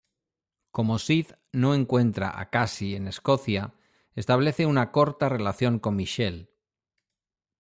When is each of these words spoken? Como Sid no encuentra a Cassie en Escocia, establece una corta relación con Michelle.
Como 0.71 0.97
Sid 0.97 1.27
no 1.51 1.75
encuentra 1.75 2.39
a 2.39 2.49
Cassie 2.49 2.95
en 2.95 3.07
Escocia, 3.07 3.75
establece 4.15 4.65
una 4.65 4.91
corta 4.91 5.29
relación 5.29 5.77
con 5.77 5.95
Michelle. 5.95 6.49